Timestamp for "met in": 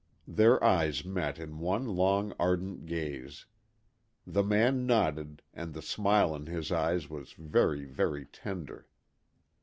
1.05-1.59